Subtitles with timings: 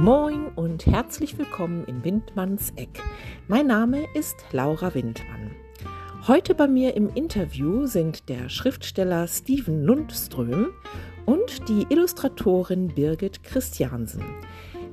[0.00, 3.02] Moin und herzlich willkommen in Windmanns Eck.
[3.48, 5.50] Mein Name ist Laura Windmann.
[6.28, 10.68] Heute bei mir im Interview sind der Schriftsteller Steven Lundström
[11.26, 14.22] und die Illustratorin Birgit Christiansen.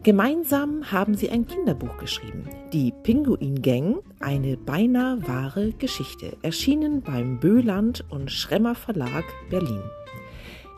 [0.02, 7.40] Gemeinsam haben sie ein Kinderbuch geschrieben, Die Pinguin Gang, eine beinahe wahre Geschichte, erschienen beim
[7.40, 9.84] Böland und Schremmer Verlag Berlin.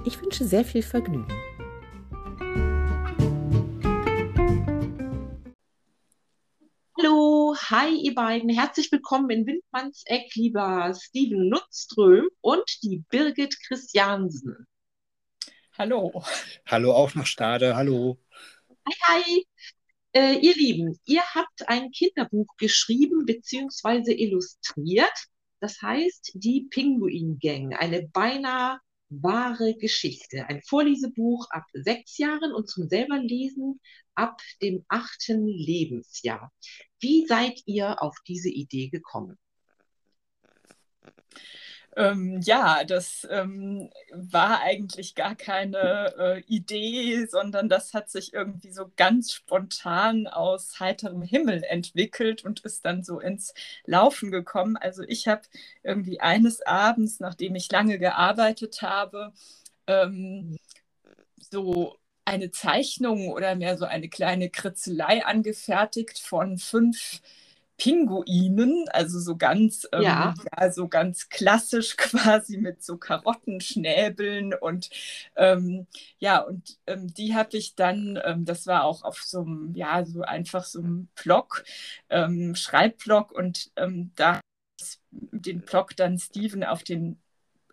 [0.03, 1.31] Ich wünsche sehr viel Vergnügen.
[6.99, 13.55] Hallo, hi ihr beiden, herzlich willkommen in Windmanns Eck, lieber Steven Lundström und die Birgit
[13.67, 14.65] Christiansen.
[15.77, 16.23] Hallo.
[16.65, 18.17] Hallo auch nach Stade, hallo.
[18.87, 19.47] Hi, hi.
[20.13, 24.13] Äh, ihr Lieben, ihr habt ein Kinderbuch geschrieben bzw.
[24.13, 25.25] illustriert.
[25.59, 28.79] Das heißt Die Pinguin Gang, eine beinahe
[29.09, 30.45] wahre Geschichte.
[30.47, 33.79] Ein Vorlesebuch ab sechs Jahren und zum selber lesen
[34.15, 36.51] ab dem achten Lebensjahr.
[36.99, 39.37] Wie seid ihr auf diese Idee gekommen?
[41.97, 48.71] Ähm, ja, das ähm, war eigentlich gar keine äh, Idee, sondern das hat sich irgendwie
[48.71, 54.77] so ganz spontan aus heiterem Himmel entwickelt und ist dann so ins Laufen gekommen.
[54.77, 55.41] Also ich habe
[55.81, 59.33] irgendwie eines Abends, nachdem ich lange gearbeitet habe,
[59.87, 60.57] ähm,
[61.51, 67.21] so eine Zeichnung oder mehr so eine kleine Kritzelei angefertigt von fünf
[67.77, 70.33] Pinguinen, also so ganz, ähm, ja.
[70.59, 70.71] ja.
[70.71, 74.89] so ganz klassisch quasi mit so Karottenschnäbeln und
[75.35, 75.87] ähm,
[76.19, 80.03] ja, und ähm, die habe ich dann, ähm, das war auch auf so einem, ja,
[80.05, 81.63] so einfach so einem Block,
[82.09, 84.41] ähm, Schreibblock und ähm, da
[85.11, 87.19] den Block dann Steven auf den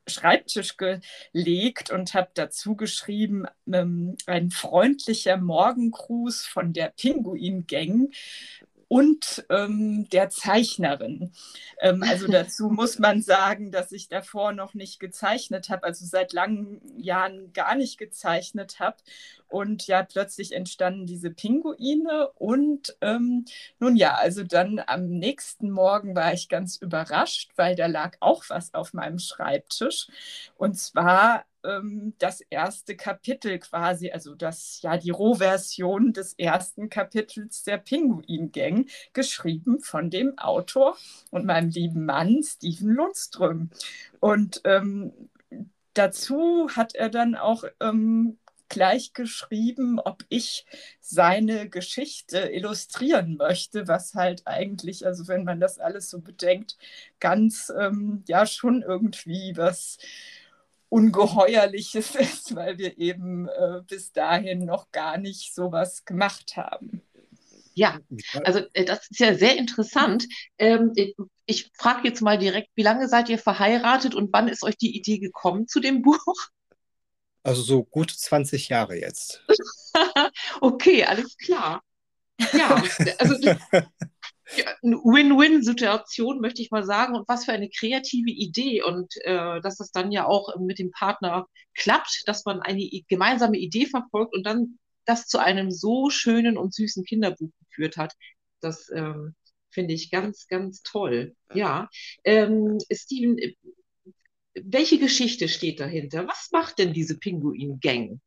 [0.07, 8.13] Schreibtisch gelegt und habe dazu geschrieben, ein freundlicher Morgengruß von der Pinguin-Gang
[8.89, 11.33] und ähm, der Zeichnerin.
[11.81, 16.33] Ähm, also dazu muss man sagen, dass ich davor noch nicht gezeichnet habe, also seit
[16.33, 18.97] langen Jahren gar nicht gezeichnet habe.
[19.49, 22.29] Und ja, plötzlich entstanden diese Pinguine.
[22.35, 23.45] Und ähm,
[23.79, 28.45] nun ja, also dann am nächsten Morgen war ich ganz überrascht, weil da lag auch
[28.49, 30.09] was auf meinem Schreibtisch.
[30.57, 37.63] Und zwar ähm, das erste Kapitel quasi, also das ja die Rohversion des ersten Kapitels
[37.65, 40.97] der Pinguin-Gang, geschrieben von dem Autor
[41.31, 43.71] und meinem lieben Mann Steven Lundström.
[44.21, 45.13] Und ähm,
[45.95, 48.39] dazu hat er dann auch ähm,
[48.69, 50.67] gleich geschrieben, ob ich
[51.01, 56.77] seine Geschichte illustrieren möchte, was halt eigentlich, also wenn man das alles so bedenkt,
[57.21, 59.99] ganz ähm, ja schon irgendwie was
[60.95, 67.03] Ungeheuerliches ist, weil wir eben äh, bis dahin noch gar nicht sowas gemacht haben.
[67.75, 67.99] Ja,
[68.45, 70.29] also äh, das ist ja sehr interessant.
[70.57, 71.17] Ähm, ich,
[71.47, 74.97] ich frage jetzt mal direkt, wie lange seid ihr verheiratet und wann ist euch die
[74.97, 76.23] Idee gekommen zu dem Buch?
[77.43, 79.43] Also so gut 20 Jahre jetzt.
[80.61, 81.83] okay, alles klar.
[82.53, 82.81] Ja,
[83.19, 83.59] also ja,
[84.85, 87.15] eine Win-Win-Situation, möchte ich mal sagen.
[87.15, 88.83] Und was für eine kreative Idee.
[88.83, 93.57] Und äh, dass das dann ja auch mit dem Partner klappt, dass man eine gemeinsame
[93.59, 98.15] Idee verfolgt und dann das zu einem so schönen und süßen Kinderbuch geführt hat.
[98.61, 99.35] Das ähm,
[99.71, 101.35] finde ich ganz, ganz toll.
[101.53, 101.89] Ja.
[102.25, 103.37] Ähm, Steven,
[104.55, 106.27] welche Geschichte steht dahinter?
[106.27, 108.21] Was macht denn diese Pinguin-Gang?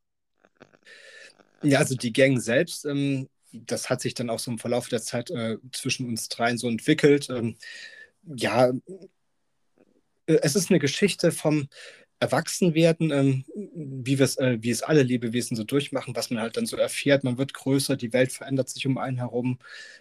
[1.63, 3.27] Ja, also die Gang selbst ähm,
[3.65, 6.67] das hat sich dann auch so im Verlauf der Zeit äh, zwischen uns dreien so
[6.67, 7.29] entwickelt.
[7.29, 7.55] Ähm,
[8.23, 8.71] ja,
[10.27, 11.67] äh, es ist eine Geschichte vom
[12.19, 13.45] Erwachsenwerden, ähm,
[13.75, 17.23] wie, äh, wie es alle Lebewesen so durchmachen, was man halt dann so erfährt.
[17.23, 19.59] Man wird größer, die Welt verändert sich um einen herum.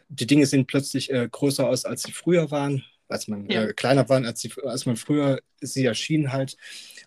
[0.08, 3.64] Die Dinge sehen plötzlich äh, größer aus, als sie früher waren, als man ja.
[3.64, 6.56] äh, kleiner waren, als, sie, als man früher sie erschien halt.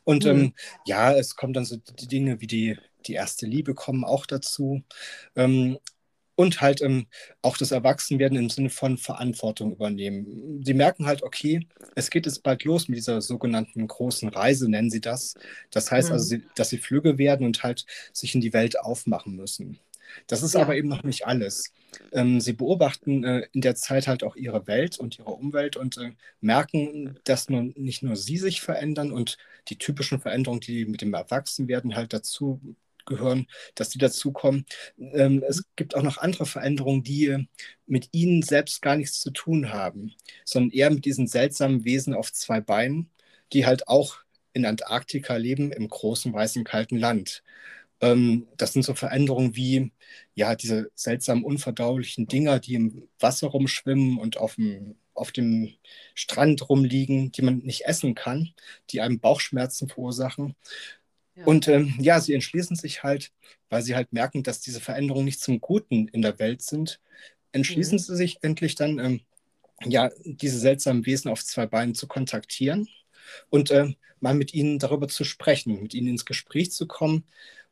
[0.04, 0.30] Und mhm.
[0.30, 0.54] ähm,
[0.86, 4.84] ja, es kommen dann so die Dinge wie die, die erste Liebe kommen auch dazu.
[5.36, 5.80] Ähm,
[6.40, 7.08] und halt ähm,
[7.42, 10.64] auch das Erwachsenwerden im Sinne von Verantwortung übernehmen.
[10.64, 14.90] Sie merken halt, okay, es geht jetzt bald los mit dieser sogenannten großen Reise, nennen
[14.90, 15.34] sie das.
[15.70, 16.40] Das heißt also, mhm.
[16.40, 19.80] sie, dass sie Flügge werden und halt sich in die Welt aufmachen müssen.
[20.28, 20.62] Das ist ja.
[20.62, 21.74] aber eben noch nicht alles.
[22.14, 25.98] Ähm, sie beobachten äh, in der Zeit halt auch ihre Welt und ihre Umwelt und
[25.98, 29.38] äh, merken, dass nun nicht nur sie sich verändern und
[29.68, 32.62] die typischen Veränderungen, die mit dem Erwachsenwerden halt dazu
[33.10, 34.66] gehören, dass die dazukommen.
[34.98, 37.46] Ähm, es gibt auch noch andere Veränderungen, die äh,
[37.88, 40.14] mit ihnen selbst gar nichts zu tun haben,
[40.46, 43.10] sondern eher mit diesen seltsamen Wesen auf zwei Beinen,
[43.54, 44.20] die halt auch
[44.54, 47.44] in Antarktika leben, im großen, weißen, kalten Land.
[48.02, 49.92] Ähm, das sind so Veränderungen wie
[50.36, 55.74] ja diese seltsamen unverdaulichen Dinger, die im Wasser rumschwimmen und auf dem, auf dem
[56.16, 58.54] Strand rumliegen, die man nicht essen kann,
[58.92, 60.56] die einem Bauchschmerzen verursachen.
[61.40, 61.46] Ja.
[61.46, 63.32] Und ähm, ja, sie entschließen sich halt,
[63.70, 67.00] weil sie halt merken, dass diese Veränderungen nicht zum Guten in der Welt sind,
[67.54, 68.00] entschließen mhm.
[68.00, 69.22] sie sich endlich dann, ähm,
[69.86, 72.90] ja, diese seltsamen Wesen auf zwei Beinen zu kontaktieren
[73.50, 77.24] und äh, mal mit ihnen darüber zu sprechen, mit ihnen ins Gespräch zu kommen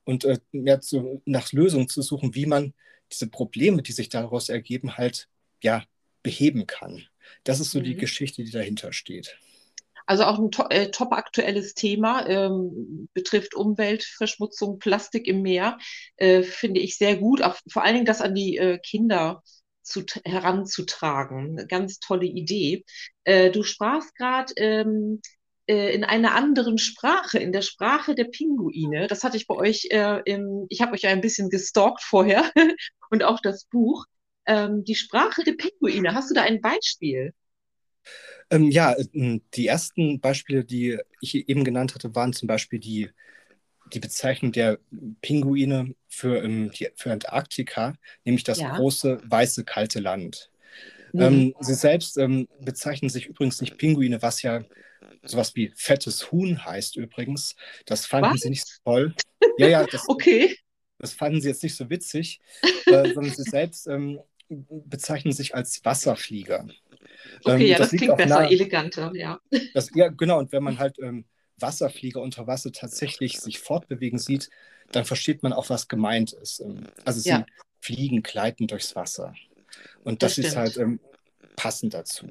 [0.06, 2.74] und äh, mehr zu, nach Lösungen zu suchen, wie man
[3.12, 5.28] diese Probleme, die sich daraus ergeben, halt
[5.62, 5.84] ja
[6.24, 7.04] beheben kann.
[7.44, 7.84] Das ist so mhm.
[7.84, 9.38] die Geschichte, die dahinter steht.
[10.08, 15.78] Also auch ein to äh, top aktuelles Thema, ähm, betrifft Umweltverschmutzung, Plastik im Meer,
[16.16, 17.42] äh, finde ich sehr gut.
[17.44, 19.44] Auch vor allen Dingen das an die äh, Kinder
[19.84, 21.58] zu, heranzutragen.
[21.58, 22.86] Eine ganz tolle Idee.
[23.26, 25.22] Äh, du sprachst gerade ähm,
[25.68, 29.08] äh, in einer anderen Sprache, in der Sprache der Pinguine.
[29.08, 32.50] Das hatte ich bei euch, äh, im, ich habe euch ein bisschen gestalkt vorher
[33.10, 34.06] und auch das Buch.
[34.46, 37.34] Ähm, die Sprache der Pinguine, hast du da ein Beispiel?
[38.50, 43.10] Ähm, ja, äh, die ersten Beispiele, die ich eben genannt hatte, waren zum Beispiel die,
[43.94, 44.80] die Bezeichnung der
[45.22, 48.76] Pinguine für, ähm, die, für Antarktika, nämlich das ja.
[48.76, 50.52] große, weiße, kalte Land.
[51.14, 51.22] Mhm.
[51.22, 54.64] Ähm, sie selbst ähm, bezeichnen sich übrigens nicht Pinguine, was ja
[55.24, 57.56] sowas wie fettes Huhn heißt übrigens.
[57.86, 58.42] Das fanden was?
[58.42, 59.16] sie nicht so toll.
[59.58, 60.58] Ja, ja, das, okay.
[61.00, 62.40] das fanden sie jetzt nicht so witzig,
[62.86, 66.68] äh, sondern sie selbst ähm, bezeichnen sich als Wasserflieger.
[67.44, 69.40] Okay, ähm, ja, das, das klingt besser, nahe, eleganter, ja.
[69.74, 71.26] Das, ja, genau, und wenn man halt ähm,
[71.60, 74.50] Wasserflieger unter Wasser tatsächlich sich fortbewegen sieht,
[74.92, 76.60] dann versteht man auch, was gemeint ist.
[76.60, 77.46] Ähm, also sie ja.
[77.80, 79.34] fliegen, gleiten durchs Wasser.
[80.04, 81.00] Und das, das ist halt ähm,
[81.56, 82.28] passend dazu.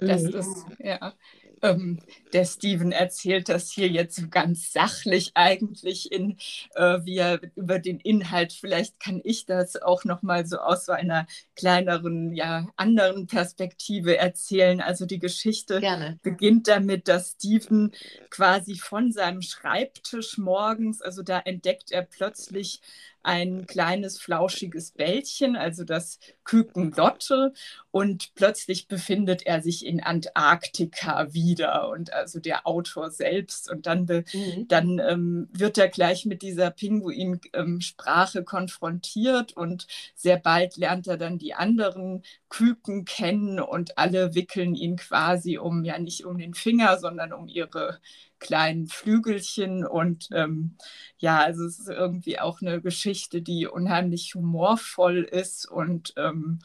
[0.00, 0.34] Das mhm.
[0.34, 1.14] ist, ja.
[1.62, 1.98] Ähm,
[2.32, 6.36] der Steven erzählt das hier jetzt ganz sachlich eigentlich, in,
[6.74, 10.92] äh, wie er über den Inhalt, vielleicht kann ich das auch nochmal so aus so
[10.92, 11.26] einer
[11.56, 14.80] kleineren, ja, anderen Perspektive erzählen.
[14.80, 16.18] Also die Geschichte Gerne.
[16.22, 17.92] beginnt damit, dass Steven
[18.30, 22.80] quasi von seinem Schreibtisch morgens, also da entdeckt er plötzlich
[23.22, 27.52] ein kleines flauschiges Bällchen, also das Küken Lotte.
[27.90, 33.70] Und plötzlich befindet er sich in Antarktika wieder und also der Autor selbst.
[33.70, 34.68] Und dann, mhm.
[34.68, 41.16] dann ähm, wird er gleich mit dieser Pinguin-Sprache ähm, konfrontiert und sehr bald lernt er
[41.16, 46.54] dann die anderen Küken kennen und alle wickeln ihn quasi um, ja nicht um den
[46.54, 48.00] Finger, sondern um ihre
[48.38, 49.86] kleinen Flügelchen.
[49.86, 50.76] Und ähm,
[51.18, 56.60] ja, also es ist irgendwie auch eine Geschichte, die unheimlich humorvoll ist und ähm,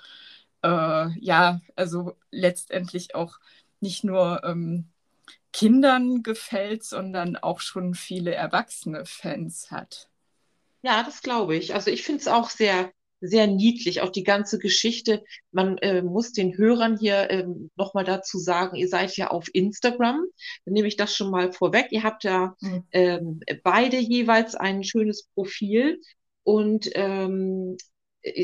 [0.63, 3.39] äh, ja, also letztendlich auch
[3.79, 4.89] nicht nur ähm,
[5.51, 10.09] Kindern gefällt, sondern auch schon viele erwachsene Fans hat.
[10.81, 11.75] Ja, das glaube ich.
[11.75, 12.91] Also ich finde es auch sehr
[13.25, 15.23] sehr niedlich, auch die ganze Geschichte.
[15.51, 20.25] Man äh, muss den Hörern hier äh, nochmal dazu sagen, ihr seid ja auf Instagram.
[20.65, 21.87] Dann nehme ich das schon mal vorweg.
[21.91, 22.83] Ihr habt ja mhm.
[22.91, 26.01] ähm, beide jeweils ein schönes Profil
[26.43, 27.92] und ähm, äh,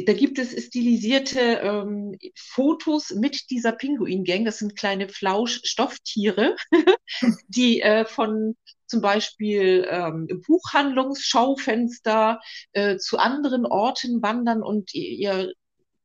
[0.06, 4.44] da gibt es stilisierte ähm, Fotos mit dieser Pinguin-Gang.
[4.44, 6.58] Das sind kleine Flauschstofftiere,
[7.48, 12.42] die äh, von zum Beispiel ähm, Buchhandlungsschaufenster
[12.74, 15.53] äh, zu anderen Orten wandern und ihr,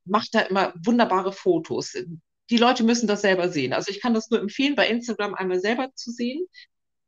[0.04, 1.94] macht da immer wunderbare Fotos.
[2.50, 3.72] Die Leute müssen das selber sehen.
[3.72, 6.46] Also ich kann das nur empfehlen, bei Instagram einmal selber zu sehen.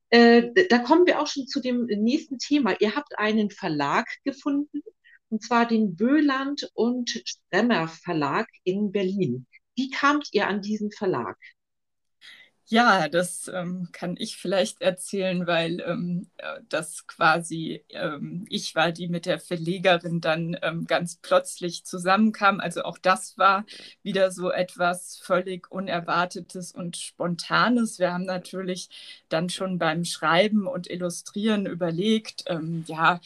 [0.09, 2.75] Äh, da kommen wir auch schon zu dem nächsten Thema.
[2.81, 4.81] Ihr habt einen Verlag gefunden,
[5.31, 9.47] und zwar den Böland und Stremmer Verlag in Berlin.
[9.75, 11.37] Wie kamt ihr an diesen Verlag?
[12.69, 18.91] Ja, das ähm, kann ich vielleicht erzählen, weil ähm, äh, das quasi ähm, ich war,
[18.91, 22.59] die mit der Verlegerin dann ähm, ganz plötzlich zusammenkam.
[22.59, 23.65] Also auch das war
[24.03, 28.01] wieder so etwas völlig Unerwartetes und Spontanes.
[28.01, 28.89] Wir haben natürlich
[29.29, 33.21] dann schon beim Schreiben und Illustrieren überlegt, ähm, ja,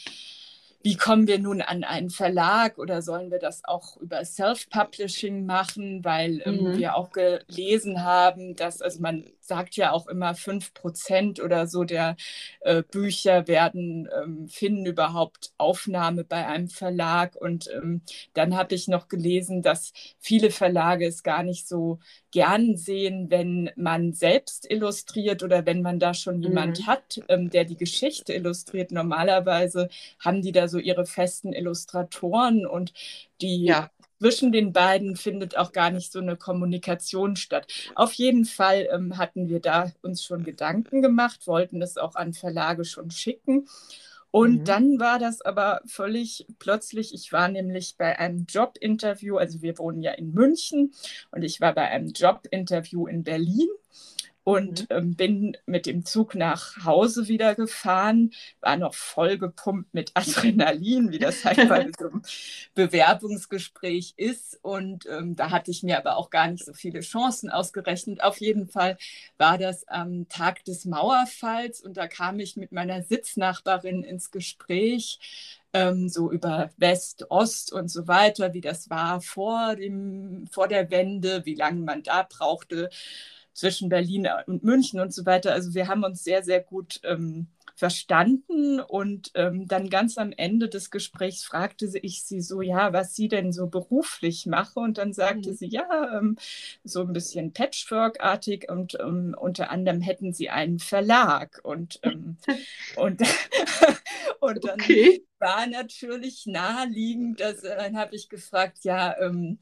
[0.83, 6.05] wie kommen wir nun an einen Verlag oder sollen wir das auch über Self-Publishing machen,
[6.05, 6.79] weil ähm, mhm.
[6.79, 11.85] wir auch gelesen haben, dass, also man sagt ja auch immer, fünf Prozent oder so
[11.85, 12.17] der
[12.61, 17.37] äh, Bücher werden, ähm, finden überhaupt Aufnahme bei einem Verlag.
[17.37, 21.99] Und ähm, dann habe ich noch gelesen, dass viele Verlage es gar nicht so
[22.33, 26.87] gern sehen, wenn man selbst illustriert oder wenn man da schon jemand mhm.
[26.87, 28.93] hat, ähm, der die Geschichte illustriert.
[28.93, 32.93] Normalerweise haben die da so ihre festen Illustratoren und
[33.41, 37.67] die ja zwischen den beiden findet auch gar nicht so eine Kommunikation statt.
[37.95, 42.35] Auf jeden Fall ähm, hatten wir da uns schon Gedanken gemacht, wollten es auch an
[42.35, 43.67] Verlage schon schicken.
[44.31, 44.65] Und mhm.
[44.65, 50.03] dann war das aber völlig plötzlich, ich war nämlich bei einem Jobinterview, also wir wohnen
[50.03, 50.93] ja in München
[51.33, 53.69] und ich war bei einem Jobinterview in Berlin
[54.44, 54.97] und mhm.
[54.97, 61.12] ähm, bin mit dem Zug nach Hause wieder gefahren, war noch voll gepumpt mit Adrenalin,
[61.12, 62.23] wie das halt bei so einem
[62.75, 64.59] Bewerbungsgespräch ist.
[64.62, 68.23] Und ähm, da hatte ich mir aber auch gar nicht so viele Chancen ausgerechnet.
[68.23, 68.97] Auf jeden Fall
[69.37, 75.18] war das am Tag des Mauerfalls und da kam ich mit meiner Sitznachbarin ins Gespräch.
[75.73, 80.90] Ähm, so über West, Ost und so weiter, wie das war vor, dem, vor der
[80.90, 82.90] Wende, wie lange man da brauchte,
[83.61, 85.52] zwischen Berlin und München und so weiter.
[85.52, 90.71] Also wir haben uns sehr, sehr gut ähm, verstanden und ähm, dann ganz am Ende
[90.71, 95.12] des Gesprächs fragte ich sie so, ja, was sie denn so beruflich mache und dann
[95.12, 95.55] sagte mhm.
[95.55, 96.37] sie, ja, ähm,
[96.85, 102.38] so ein bisschen Patchwork-artig und ähm, unter anderem hätten sie einen Verlag und, ähm,
[102.97, 103.21] und,
[104.40, 105.23] und dann okay.
[105.38, 109.59] war natürlich naheliegend, dass, äh, dann habe ich gefragt, ja, ähm,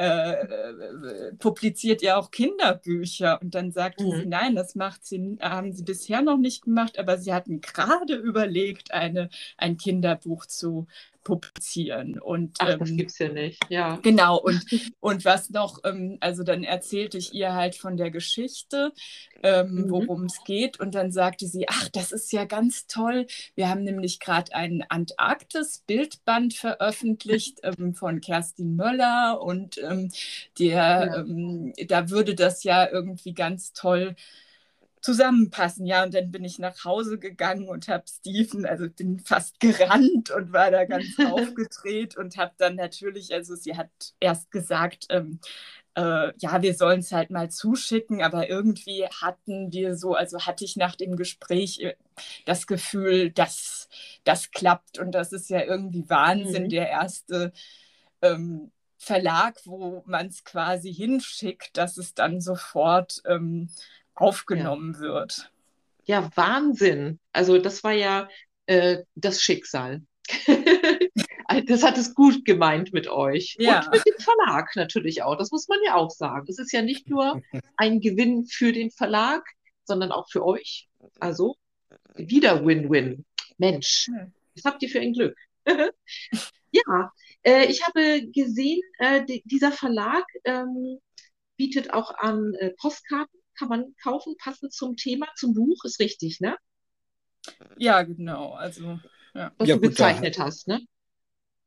[0.00, 3.38] äh, äh, publiziert ja auch Kinderbücher.
[3.42, 4.12] Und dann sagte mhm.
[4.12, 8.14] sie, nein, das macht sie, haben sie bisher noch nicht gemacht, aber sie hatten gerade
[8.14, 9.28] überlegt, eine,
[9.58, 10.86] ein Kinderbuch zu
[11.24, 12.18] publizieren.
[12.18, 13.98] Und, Ach, das ähm, gibt es ja nicht, ja.
[14.02, 14.64] Genau, und,
[15.00, 18.92] und was noch, ähm, also dann erzählte ich ihr halt von der Geschichte,
[19.42, 19.90] ähm, mhm.
[19.90, 20.80] worum es geht.
[20.80, 23.26] Und dann sagte sie, ach, das ist ja ganz toll.
[23.54, 30.10] Wir haben nämlich gerade ein Antarktis-Bildband veröffentlicht ähm, von Kerstin Möller und ähm,
[30.58, 31.24] der.
[31.26, 34.16] Ähm, da würde das ja irgendwie ganz toll
[35.00, 35.86] zusammenpassen.
[35.86, 40.30] Ja, und dann bin ich nach Hause gegangen und habe Steven, also bin fast gerannt
[40.30, 45.40] und war da ganz aufgedreht und habe dann natürlich, also sie hat erst gesagt, ähm,
[45.96, 50.64] äh, ja, wir sollen es halt mal zuschicken, aber irgendwie hatten wir so, also hatte
[50.64, 51.96] ich nach dem Gespräch äh,
[52.46, 53.88] das Gefühl, dass
[54.24, 56.68] das klappt und das ist ja irgendwie Wahnsinn, mhm.
[56.68, 57.52] der erste.
[58.22, 58.70] Ähm,
[59.02, 63.70] Verlag, wo man es quasi hinschickt, dass es dann sofort ähm,
[64.14, 65.00] aufgenommen ja.
[65.00, 65.50] wird.
[66.04, 67.18] Ja, Wahnsinn.
[67.32, 68.28] Also das war ja
[68.66, 70.02] äh, das Schicksal.
[71.66, 73.56] das hat es gut gemeint mit euch.
[73.58, 73.86] Ja.
[73.86, 75.36] Und mit dem Verlag natürlich auch.
[75.36, 76.44] Das muss man ja auch sagen.
[76.46, 77.40] Es ist ja nicht nur
[77.78, 79.48] ein Gewinn für den Verlag,
[79.84, 80.88] sondern auch für euch.
[81.18, 81.56] Also
[82.16, 83.24] wieder Win-Win.
[83.56, 84.10] Mensch,
[84.54, 85.38] was habt ihr für ein Glück?
[86.72, 87.12] ja,
[87.42, 90.98] äh, ich habe gesehen, äh, dieser Verlag ähm,
[91.56, 96.40] bietet auch an äh, Postkarten kann man kaufen, passend zum Thema, zum Buch, ist richtig,
[96.40, 96.56] ne?
[97.76, 98.52] Ja, genau.
[98.54, 98.98] Also,
[99.34, 99.52] ja.
[99.58, 100.80] Was ja, du gut, gezeichnet da, hast, ne?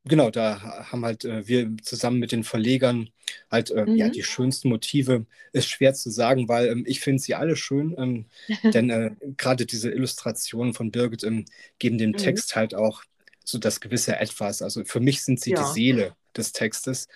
[0.06, 3.10] Genau, da haben halt äh, wir zusammen mit den Verlegern
[3.50, 3.96] halt äh, mhm.
[3.96, 5.26] ja die schönsten Motive.
[5.54, 8.26] Ist schwer zu sagen, weil ähm, ich finde sie alle schön, ähm,
[8.74, 11.46] denn äh, gerade diese Illustrationen von Birgit ähm,
[11.80, 12.18] geben dem mhm.
[12.18, 13.04] Text halt auch
[13.44, 14.62] so das gewisse Etwas.
[14.62, 15.62] Also für mich sind sie ja.
[15.62, 17.08] die Seele des Textes.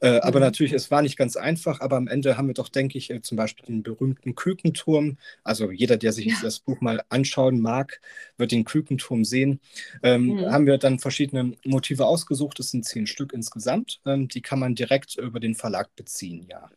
[0.00, 0.20] Äh, mhm.
[0.20, 3.10] Aber natürlich, es war nicht ganz einfach, aber am Ende haben wir doch, denke ich,
[3.10, 5.18] äh, zum Beispiel den berühmten Kükenturm.
[5.42, 6.36] Also jeder, der sich ja.
[6.42, 8.00] das Buch mal anschauen mag,
[8.36, 9.60] wird den Kükenturm sehen.
[10.02, 10.52] Ähm, mhm.
[10.52, 12.58] Haben wir dann verschiedene Motive ausgesucht.
[12.60, 14.00] Es sind zehn Stück insgesamt.
[14.06, 16.70] Ähm, die kann man direkt über den Verlag beziehen, ja.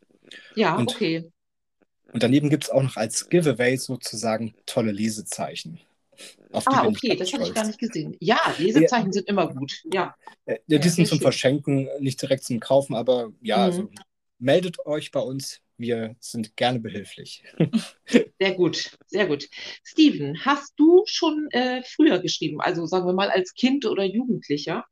[0.55, 1.31] Ja, und, okay.
[2.11, 5.79] Und daneben gibt es auch noch als Giveaway sozusagen tolle Lesezeichen
[6.51, 8.15] ah, okay, das habe ich gar nicht gesehen.
[8.19, 9.11] Ja, Lesezeichen ja.
[9.11, 9.83] sind immer gut.
[9.91, 10.15] Ja.
[10.45, 11.21] ja die ja, sind zum schön.
[11.21, 13.63] Verschenken, nicht direkt zum Kaufen, aber ja, mhm.
[13.63, 13.89] also,
[14.39, 15.61] meldet euch bei uns.
[15.79, 17.43] Wir sind gerne behilflich.
[18.39, 19.47] Sehr gut, sehr gut.
[19.83, 24.85] Steven, hast du schon äh, früher geschrieben, also sagen wir mal als Kind oder Jugendlicher?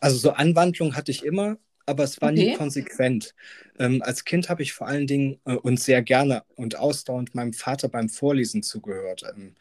[0.00, 2.50] Also so Anwandlung hatte ich immer, aber es war okay.
[2.50, 3.34] nie konsequent.
[3.78, 7.52] Ähm, als Kind habe ich vor allen Dingen äh, und sehr gerne und ausdauernd meinem
[7.52, 9.22] Vater beim Vorlesen zugehört.
[9.34, 9.54] Ähm,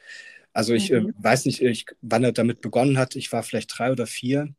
[0.54, 1.10] also ich äh, mhm.
[1.10, 3.16] äh, weiß nicht, ich, wann er damit begonnen hat.
[3.16, 4.50] Ich war vielleicht drei oder vier.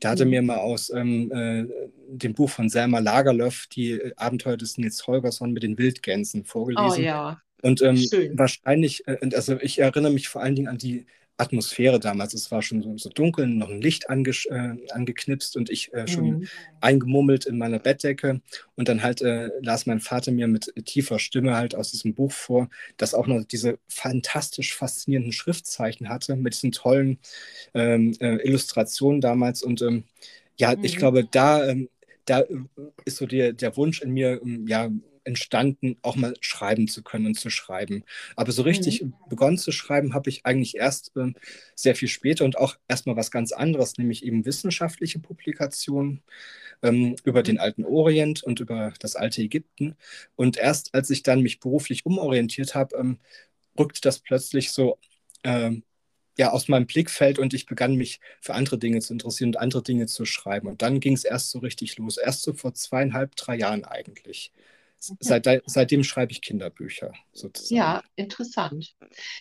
[0.00, 0.30] Da hat er mhm.
[0.30, 1.66] mir mal aus ähm, äh,
[2.08, 7.00] dem Buch von Selma Lagerlöf die äh, Abenteuer des Nils Holgersson mit den Wildgänsen vorgelesen.
[7.00, 7.40] Oh ja.
[7.62, 7.96] Und ähm,
[8.34, 11.06] wahrscheinlich, äh, also ich erinnere mich vor allen Dingen an die
[11.40, 12.34] Atmosphäre damals.
[12.34, 16.06] Es war schon so, so dunkel, noch ein Licht ange, äh, angeknipst und ich äh,
[16.06, 16.48] schon mhm.
[16.80, 18.40] eingemummelt in meiner Bettdecke.
[18.76, 22.32] Und dann halt äh, las mein Vater mir mit tiefer Stimme halt aus diesem Buch
[22.32, 27.18] vor, das auch noch diese fantastisch faszinierenden Schriftzeichen hatte, mit diesen tollen
[27.74, 29.62] ähm, äh, Illustrationen damals.
[29.62, 30.04] Und ähm,
[30.56, 30.84] ja, mhm.
[30.84, 31.88] ich glaube, da, ähm,
[32.26, 32.56] da äh,
[33.04, 34.90] ist so der, der Wunsch in mir, ähm, ja,
[35.24, 38.04] entstanden, auch mal schreiben zu können und zu schreiben.
[38.36, 39.14] Aber so richtig mhm.
[39.28, 41.32] begonnen zu schreiben habe ich eigentlich erst äh,
[41.74, 46.22] sehr viel später und auch erstmal was ganz anderes, nämlich eben wissenschaftliche Publikationen
[46.82, 47.44] ähm, über mhm.
[47.44, 49.96] den alten Orient und über das alte Ägypten.
[50.36, 53.18] Und erst als ich dann mich beruflich umorientiert habe, ähm,
[53.78, 54.98] rückte das plötzlich so
[55.44, 55.82] ähm,
[56.38, 59.82] ja, aus meinem Blickfeld und ich begann mich für andere Dinge zu interessieren und andere
[59.82, 60.68] Dinge zu schreiben.
[60.68, 62.16] Und dann ging es erst so richtig los.
[62.16, 64.52] Erst so vor zweieinhalb, drei Jahren eigentlich.
[65.00, 67.76] Seit, seitdem schreibe ich Kinderbücher sozusagen.
[67.76, 68.94] Ja, interessant.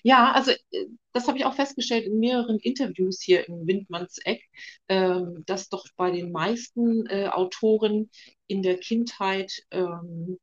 [0.03, 4.41] Ja, also äh, das habe ich auch festgestellt in mehreren Interviews hier im Windmanns Eck,
[4.87, 8.09] ähm, dass doch bei den meisten äh, Autoren
[8.47, 10.39] in der Kindheit ähm,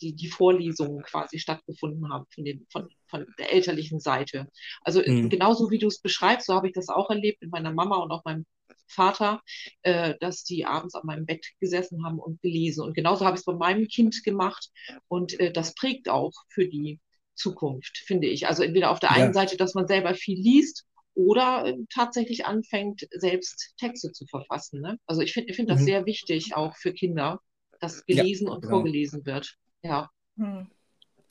[0.00, 4.48] die, die Vorlesungen quasi stattgefunden haben von, den, von, von der elterlichen Seite.
[4.82, 5.30] Also mhm.
[5.30, 8.10] genauso wie du es beschreibst, so habe ich das auch erlebt mit meiner Mama und
[8.10, 8.46] auch meinem
[8.88, 9.42] Vater,
[9.82, 12.84] äh, dass die abends an meinem Bett gesessen haben und gelesen.
[12.84, 14.70] Und genauso habe ich es bei meinem Kind gemacht.
[15.08, 17.00] Und äh, das prägt auch für die
[17.34, 18.46] Zukunft, finde ich.
[18.46, 19.16] Also entweder auf der ja.
[19.16, 24.80] einen Seite, dass man selber viel liest oder äh, tatsächlich anfängt, selbst Texte zu verfassen.
[24.80, 24.98] Ne?
[25.06, 25.84] Also ich finde find das mhm.
[25.84, 27.40] sehr wichtig, auch für Kinder,
[27.80, 28.76] dass gelesen ja, und genau.
[28.76, 29.56] vorgelesen wird.
[29.82, 30.10] Ja.
[30.36, 30.68] Hm.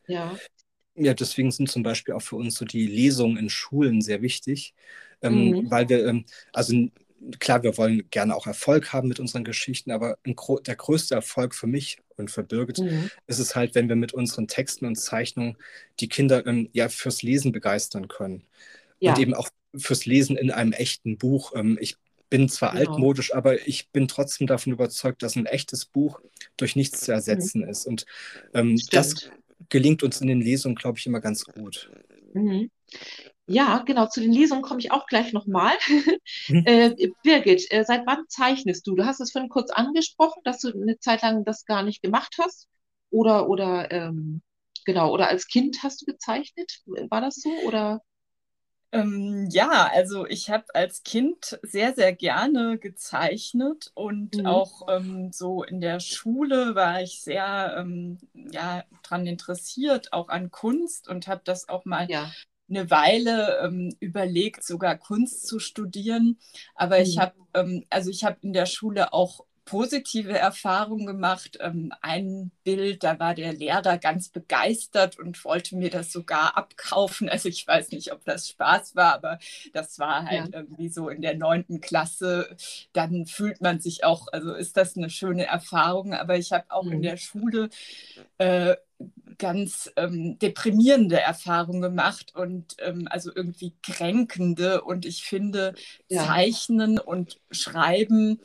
[0.08, 0.38] Ja.
[0.98, 4.74] Ja, deswegen sind zum Beispiel auch für uns so die Lesungen in Schulen sehr wichtig,
[5.22, 5.72] ähm, mhm.
[5.72, 6.88] weil wir, ähm, also
[7.40, 11.68] klar, wir wollen gerne auch Erfolg haben mit unseren Geschichten, aber der größte Erfolg für
[11.68, 13.10] mich und für Birgit mhm.
[13.28, 15.58] ist es halt, wenn wir mit unseren Texten und Zeichnungen
[16.00, 18.44] die Kinder ähm, ja fürs Lesen begeistern können.
[19.00, 19.14] Ja.
[19.14, 21.54] Und eben auch fürs Lesen in einem echten Buch.
[21.56, 21.98] Ähm, ich
[22.30, 22.92] bin zwar genau.
[22.92, 26.22] altmodisch, aber ich bin trotzdem davon überzeugt, dass ein echtes Buch
[26.58, 27.70] durch nichts zu ersetzen mhm.
[27.70, 27.86] ist.
[27.86, 28.06] Und
[28.54, 29.30] ähm, das
[29.70, 31.92] gelingt uns in den Lesungen, glaube ich, immer ganz gut.
[32.34, 32.70] Mhm.
[33.48, 35.74] Ja, genau, zu den Lesungen komme ich auch gleich nochmal.
[36.48, 36.64] Mhm.
[36.66, 38.96] äh, Birgit, äh, seit wann zeichnest du?
[38.96, 42.36] Du hast es vorhin kurz angesprochen, dass du eine Zeit lang das gar nicht gemacht
[42.40, 42.68] hast.
[43.12, 44.42] Oder, oder ähm,
[44.86, 46.82] genau, oder als Kind hast du gezeichnet?
[46.86, 47.50] War das so?
[47.66, 48.02] Oder?
[48.92, 54.46] Ähm, ja, also ich habe als Kind sehr, sehr gerne gezeichnet und mhm.
[54.46, 60.50] auch ähm, so in der Schule war ich sehr ähm, ja, daran interessiert, auch an
[60.50, 62.32] Kunst und habe das auch mal ja.
[62.70, 66.40] Eine Weile ähm, überlegt, sogar Kunst zu studieren.
[66.76, 67.04] Aber mhm.
[67.04, 71.58] ich habe, ähm, also ich habe in der Schule auch positive Erfahrungen gemacht.
[71.60, 77.30] Ähm, ein Bild, da war der Lehrer ganz begeistert und wollte mir das sogar abkaufen.
[77.36, 79.40] Also ich weiß nicht, ob das Spaß war, aber
[79.74, 80.60] das war halt ja.
[80.60, 82.56] irgendwie so in der neunten Klasse.
[82.94, 86.14] Dann fühlt man sich auch, also ist das eine schöne Erfahrung.
[86.14, 86.94] Aber ich habe auch mhm.
[86.94, 87.70] in der Schule
[88.38, 88.76] äh,
[89.38, 94.82] ganz ähm, deprimierende Erfahrungen gemacht und ähm, also irgendwie kränkende.
[94.82, 95.74] Und ich finde,
[96.08, 96.26] ja.
[96.26, 98.42] Zeichnen und Schreiben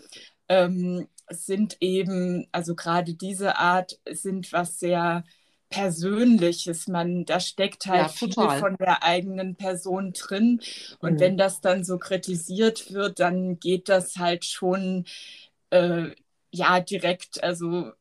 [0.48, 5.24] ähm, sind eben, also gerade diese Art sind was sehr
[5.70, 6.88] Persönliches.
[6.88, 10.60] Man, da steckt halt ja, viel von der eigenen Person drin.
[10.98, 11.20] Und mhm.
[11.20, 15.04] wenn das dann so kritisiert wird, dann geht das halt schon
[15.70, 16.10] äh,
[16.52, 17.92] ja direkt also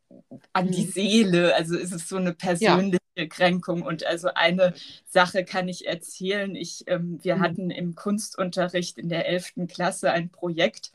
[0.53, 0.91] an die mhm.
[0.91, 1.55] Seele.
[1.55, 3.25] Also ist es so eine persönliche ja.
[3.27, 3.81] Kränkung.
[3.81, 4.73] Und also eine
[5.05, 6.55] Sache kann ich erzählen.
[6.55, 7.41] Ich, ähm, wir mhm.
[7.41, 9.67] hatten im Kunstunterricht in der 11.
[9.67, 10.91] Klasse ein Projekt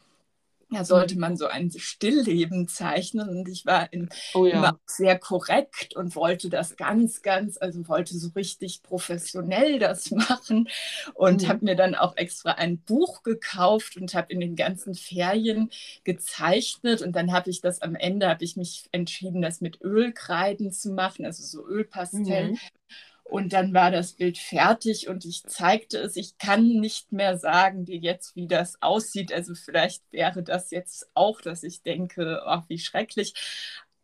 [0.74, 1.20] da sollte mhm.
[1.20, 4.54] man so ein Stillleben zeichnen und ich war in, oh ja.
[4.54, 10.68] immer sehr korrekt und wollte das ganz, ganz, also wollte so richtig professionell das machen
[11.14, 11.48] und mhm.
[11.48, 15.70] habe mir dann auch extra ein Buch gekauft und habe in den ganzen Ferien
[16.04, 20.72] gezeichnet und dann habe ich das am Ende, habe ich mich entschieden, das mit Ölkreiden
[20.72, 22.52] zu machen, also so Ölpastell.
[22.52, 22.58] Mhm.
[23.34, 26.14] Und dann war das Bild fertig und ich zeigte es.
[26.14, 29.32] Ich kann nicht mehr sagen dir jetzt, wie das aussieht.
[29.32, 33.34] Also vielleicht wäre das jetzt auch, dass ich denke, ach, wie schrecklich.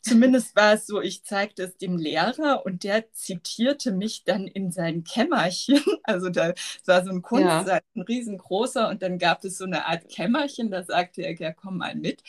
[0.02, 4.72] Zumindest war es so, ich zeigte es dem Lehrer und der zitierte mich dann in
[4.72, 5.80] sein Kämmerchen.
[6.02, 6.52] Also da
[6.86, 7.80] war so ein Kunstsaal, ja.
[7.94, 11.76] ein riesengroßer und dann gab es so eine Art Kämmerchen, da sagte er, ja, komm
[11.76, 12.24] mal mit.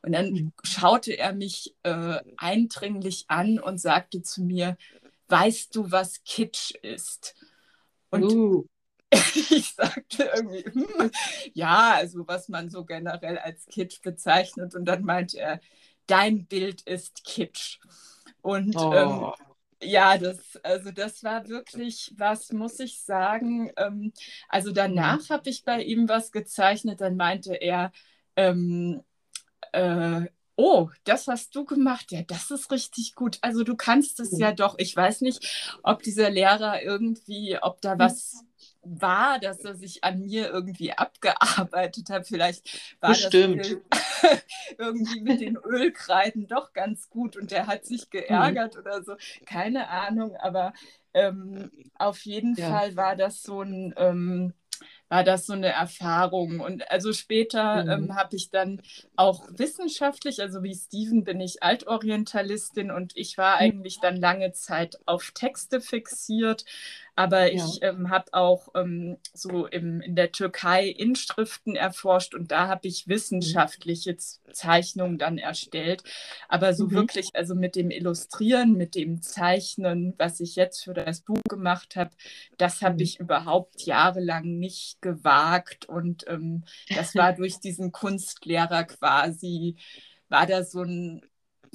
[0.00, 0.52] Und dann mhm.
[0.62, 4.78] schaute er mich äh, eindringlich an und sagte zu mir,
[5.28, 7.34] weißt du, was Kitsch ist?
[8.10, 8.66] Und uh.
[9.12, 11.10] ich sagte irgendwie, hm,
[11.54, 14.74] ja, also was man so generell als Kitsch bezeichnet.
[14.74, 15.60] Und dann meinte er,
[16.06, 17.78] dein Bild ist Kitsch.
[18.42, 18.92] Und oh.
[18.92, 19.32] ähm,
[19.82, 23.70] ja, das, also das war wirklich was, muss ich sagen.
[23.76, 24.12] Ähm,
[24.48, 25.32] also danach mhm.
[25.32, 27.92] habe ich bei ihm was gezeichnet, dann meinte er,
[28.36, 29.02] ähm,
[29.72, 33.38] äh, oh, das hast du gemacht, ja, das ist richtig gut.
[33.42, 34.76] Also du kannst es ja doch.
[34.78, 38.44] Ich weiß nicht, ob dieser Lehrer irgendwie, ob da was
[38.82, 42.26] war, dass er sich an mir irgendwie abgearbeitet hat.
[42.26, 43.78] Vielleicht war Bestimmt.
[43.90, 44.42] das
[44.78, 48.80] irgendwie mit den Ölkreiden doch ganz gut und der hat sich geärgert mhm.
[48.80, 49.16] oder so.
[49.44, 50.72] Keine Ahnung, aber
[51.14, 52.70] ähm, auf jeden ja.
[52.70, 53.94] Fall war das so ein.
[53.96, 54.52] Ähm,
[55.08, 56.60] war das so eine Erfahrung.
[56.60, 57.90] Und also später mhm.
[57.90, 58.82] ähm, habe ich dann
[59.14, 63.62] auch wissenschaftlich, also wie Steven bin ich Altorientalistin und ich war mhm.
[63.62, 66.64] eigentlich dann lange Zeit auf Texte fixiert.
[67.16, 67.64] Aber ja.
[67.64, 72.86] ich ähm, habe auch ähm, so im, in der Türkei Inschriften erforscht und da habe
[72.86, 74.18] ich wissenschaftliche
[74.52, 76.04] Zeichnungen dann erstellt.
[76.46, 76.90] Aber so mhm.
[76.90, 81.96] wirklich, also mit dem Illustrieren, mit dem Zeichnen, was ich jetzt für das Buch gemacht
[81.96, 82.10] habe,
[82.58, 83.00] das habe mhm.
[83.00, 85.88] ich überhaupt jahrelang nicht gewagt.
[85.88, 89.76] Und ähm, das war durch diesen Kunstlehrer quasi,
[90.28, 91.22] war da so ein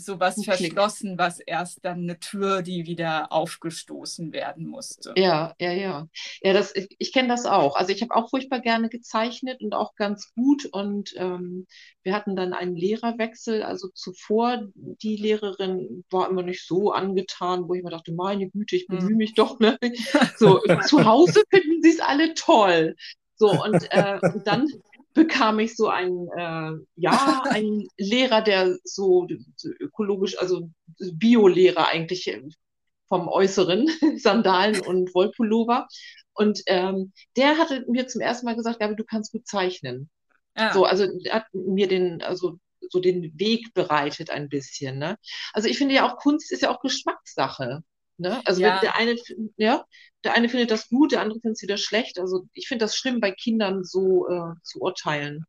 [0.03, 0.51] sowas okay.
[0.51, 5.13] verschlossen, was erst dann eine Tür, die wieder aufgestoßen werden musste.
[5.15, 6.07] Ja, ja, ja.
[6.41, 7.75] Ja, das, ich, ich kenne das auch.
[7.75, 10.65] Also ich habe auch furchtbar gerne gezeichnet und auch ganz gut.
[10.65, 11.67] Und ähm,
[12.03, 13.63] wir hatten dann einen Lehrerwechsel.
[13.63, 18.75] Also zuvor, die Lehrerin war immer nicht so angetan, wo ich mir dachte, meine Güte,
[18.75, 19.17] ich bemühe hm.
[19.17, 19.59] mich doch.
[19.59, 19.77] Ne?
[20.37, 22.95] So, zu Hause finden sie es alle toll.
[23.35, 24.67] So, und, äh, und dann
[25.13, 30.69] bekam ich so einen, äh, ja, einen Lehrer, der so, so ökologisch, also
[30.99, 32.41] Bio-Lehrer eigentlich äh,
[33.07, 35.87] vom Äußeren, Sandalen und Wollpullover.
[36.33, 40.09] Und ähm, der hatte mir zum ersten Mal gesagt, Gabi, du kannst gut zeichnen.
[40.57, 40.73] Ja.
[40.73, 42.57] So, also hat mir den, also
[42.89, 44.97] so den Weg bereitet ein bisschen.
[44.97, 45.17] Ne?
[45.53, 47.83] Also ich finde ja auch Kunst ist ja auch Geschmackssache.
[48.17, 48.41] Ne?
[48.45, 48.79] Also ja.
[48.79, 49.15] der eine,
[49.57, 49.85] ja,
[50.23, 52.19] der eine findet das gut, der andere findet es wieder schlecht.
[52.19, 55.45] Also ich finde das schlimm, bei Kindern so äh, zu urteilen.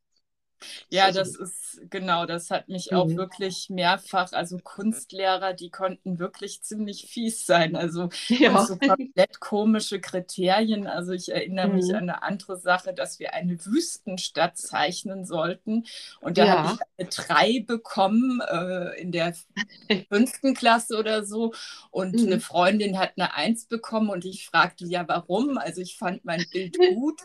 [0.91, 2.97] Ja, das ist genau, das hat mich mhm.
[2.97, 7.77] auch wirklich mehrfach, also Kunstlehrer, die konnten wirklich ziemlich fies sein.
[7.77, 8.65] Also ja.
[8.65, 10.87] so komplett komische Kriterien.
[10.87, 11.75] Also ich erinnere mhm.
[11.77, 15.85] mich an eine andere Sache, dass wir eine Wüstenstadt zeichnen sollten.
[16.21, 16.63] Und da ja.
[16.63, 19.35] habe ich eine drei bekommen äh, in der
[20.09, 21.53] fünften Klasse oder so.
[21.91, 22.27] Und mhm.
[22.27, 25.59] eine Freundin hat eine Eins bekommen und ich fragte ja, warum.
[25.59, 27.21] Also ich fand mein Bild gut.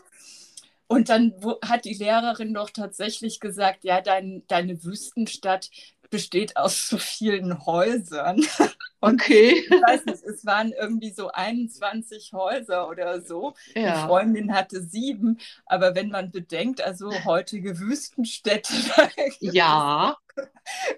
[0.88, 5.70] Und dann hat die Lehrerin doch tatsächlich gesagt, ja, dein, deine Wüstenstadt
[6.10, 8.44] besteht aus so vielen Häusern.
[9.00, 9.64] Okay.
[9.64, 13.54] ich weiß nicht, es waren irgendwie so 21 Häuser oder so.
[13.76, 13.92] Ja.
[13.92, 15.38] Die Freundin hatte sieben.
[15.66, 18.72] Aber wenn man bedenkt, also heutige Wüstenstädte,
[19.38, 20.16] ja.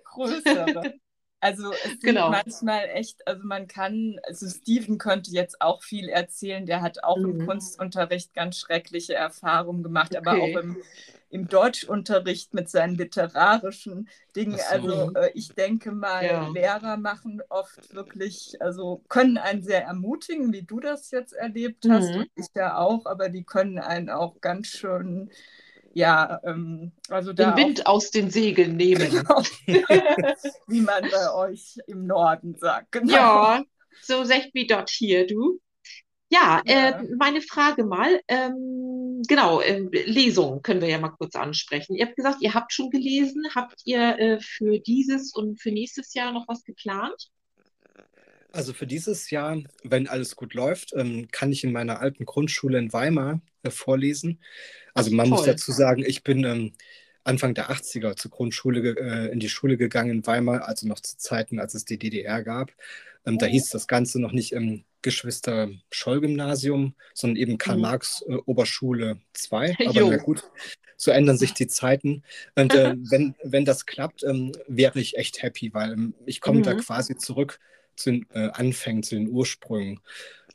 [0.04, 0.94] größere.
[1.40, 2.30] Also es sind genau.
[2.30, 7.16] manchmal echt, also man kann, also Steven könnte jetzt auch viel erzählen, der hat auch
[7.16, 7.40] mhm.
[7.40, 10.18] im Kunstunterricht ganz schreckliche Erfahrungen gemacht, okay.
[10.18, 10.76] aber auch im,
[11.30, 14.58] im Deutschunterricht mit seinen literarischen Dingen.
[14.58, 14.64] So.
[14.68, 16.48] Also äh, ich denke mal, ja.
[16.48, 22.10] Lehrer machen oft wirklich, also können einen sehr ermutigen, wie du das jetzt erlebt hast,
[22.10, 22.20] mhm.
[22.20, 25.30] und ich ja auch, aber die können einen auch ganz schön
[25.92, 29.00] ja, ähm, also den Wind auch, aus den Segeln nehmen.
[29.10, 29.42] Genau.
[30.66, 32.92] Wie man bei euch im Norden sagt.
[32.92, 33.12] Genau.
[33.12, 33.64] Ja,
[34.02, 35.60] so sagt wie dort hier, du.
[36.32, 36.90] Ja, ja.
[36.90, 41.96] Äh, meine Frage mal, ähm, genau, äh, Lesung können wir ja mal kurz ansprechen.
[41.96, 43.42] Ihr habt gesagt, ihr habt schon gelesen.
[43.54, 47.30] Habt ihr äh, für dieses und für nächstes Jahr noch was geplant?
[48.52, 52.78] Also für dieses Jahr, wenn alles gut läuft, ähm, kann ich in meiner alten Grundschule
[52.78, 54.40] in Weimar äh, vorlesen.
[54.94, 55.38] Also man Toll.
[55.38, 56.72] muss dazu sagen, ich bin ähm,
[57.24, 61.16] Anfang der 80er zur Grundschule äh, in die Schule gegangen in Weimar, also noch zu
[61.18, 62.72] Zeiten, als es die DDR gab.
[63.26, 69.76] Ähm, da hieß das Ganze noch nicht im Geschwister-Scholl-Gymnasium, sondern eben Karl-Marx-Oberschule äh, 2.
[69.86, 70.44] Aber na gut,
[70.96, 72.22] so ändern sich die Zeiten.
[72.54, 76.58] Und äh, wenn, wenn das klappt, ähm, wäre ich echt happy, weil ähm, ich komme
[76.58, 76.64] mhm.
[76.64, 77.58] da quasi zurück
[77.96, 80.00] zu den äh, Anfängen, zu den Ursprüngen.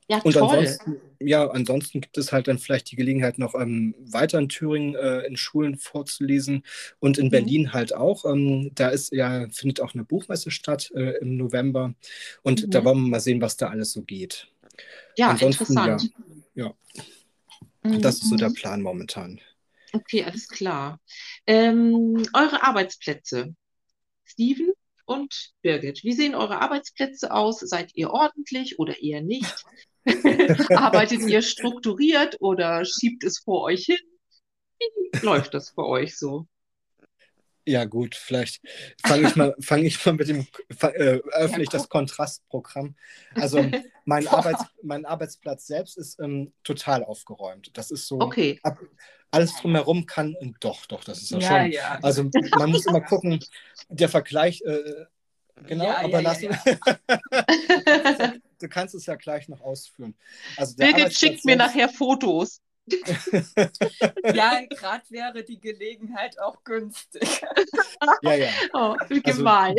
[0.07, 0.43] Ja, und toll.
[0.43, 4.95] Ansonsten, ja, ansonsten gibt es halt dann vielleicht die Gelegenheit, noch ähm, weiter in Thüringen
[4.95, 6.63] äh, in Schulen vorzulesen
[6.99, 7.31] und in mhm.
[7.31, 8.25] Berlin halt auch.
[8.25, 11.95] Ähm, da ist ja, findet auch eine Buchmesse statt äh, im November
[12.43, 12.69] und mhm.
[12.69, 14.47] da wollen wir mal sehen, was da alles so geht.
[15.17, 16.11] Ja, ansonsten, interessant.
[16.53, 17.89] Ja, ja.
[17.89, 18.01] Mhm.
[18.01, 18.55] das ist so der mhm.
[18.55, 19.41] Plan momentan.
[19.91, 20.99] Okay, alles klar.
[21.47, 23.55] Ähm, eure Arbeitsplätze.
[24.23, 24.73] Steven?
[25.05, 27.59] und Birgit, wie sehen eure Arbeitsplätze aus?
[27.59, 29.65] Seid ihr ordentlich oder eher nicht?
[30.75, 33.97] Arbeitet ihr strukturiert oder schiebt es vor euch hin?
[34.79, 36.47] Wie läuft das für euch so?
[37.67, 38.61] Ja, gut, vielleicht
[39.03, 40.47] fange ich, mal, fang ich mal mit dem,
[40.81, 42.95] äh, öffne ich das Kontrastprogramm.
[43.33, 43.65] Also
[44.05, 47.71] mein, Arbeits, mein Arbeitsplatz selbst ist ähm, total aufgeräumt.
[47.73, 48.59] Das ist so, okay.
[48.61, 48.77] ab,
[49.31, 51.71] alles drumherum kann, doch, doch, das ist ja, ja schon.
[51.71, 51.99] Ja.
[52.03, 53.43] Also man muss immer gucken,
[53.89, 55.05] der Vergleich, äh,
[55.65, 56.41] genau, ja, aber lass,
[58.59, 60.15] du kannst es ja gleich noch ausführen.
[60.57, 62.61] Also Birgit schickt mir nachher Fotos.
[64.33, 67.41] ja, gerade wäre die Gelegenheit auch günstig.
[68.21, 68.49] ja, ja.
[68.73, 69.75] Oh, wie also, gemein.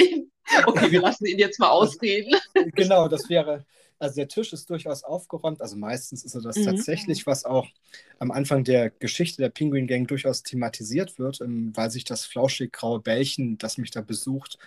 [0.67, 2.37] Okay, wir lassen ihn jetzt mal ausreden.
[2.75, 3.65] Genau, das wäre,
[3.99, 5.61] also der Tisch ist durchaus aufgeräumt.
[5.61, 6.65] Also meistens ist das mhm.
[6.65, 7.67] tatsächlich, was auch
[8.19, 12.73] am Anfang der Geschichte der Penguin Gang durchaus thematisiert wird, ähm, weil sich das flauschig
[12.73, 14.59] graue Bällchen, das mich da besucht,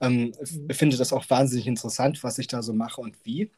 [0.00, 0.70] Ähm, mhm.
[0.70, 3.50] Finde das auch wahnsinnig interessant, was ich da so mache und wie.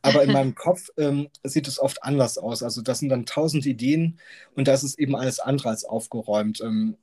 [0.00, 2.62] Aber in meinem Kopf ähm, sieht es oft anders aus.
[2.62, 4.20] Also das sind dann tausend Ideen
[4.54, 6.60] und das ist eben alles andere als aufgeräumt.
[6.60, 6.96] Ähm,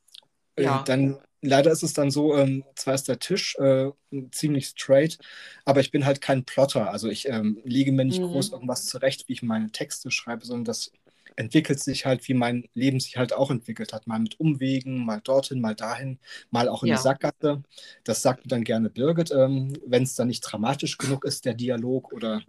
[0.56, 0.84] äh, ja.
[0.84, 3.90] Dann leider ist es dann so, ähm, zwar ist der Tisch äh,
[4.32, 5.18] ziemlich straight,
[5.66, 6.92] aber ich bin halt kein Plotter.
[6.92, 8.28] Also ich ähm, lege mir nicht mhm.
[8.28, 10.92] groß irgendwas zurecht, wie ich meine Texte schreibe, sondern das
[11.40, 14.08] entwickelt sich halt, wie mein Leben sich halt auch entwickelt hat.
[14.08, 16.20] Mal mit Umwegen, mal dorthin, mal dahin,
[16.52, 16.98] mal auch in ja.
[16.98, 17.64] die Sackgasse.
[18.04, 21.54] Das sagt mir dann gerne Birgit, ähm, wenn es dann nicht dramatisch genug ist, der
[21.54, 22.42] Dialog oder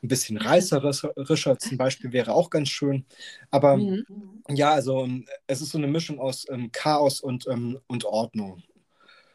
[0.00, 3.04] ein bisschen reißerischer zum Beispiel wäre auch ganz schön.
[3.50, 4.04] Aber mhm.
[4.48, 8.62] ja, also ähm, es ist so eine Mischung aus ähm, Chaos und, ähm, und Ordnung.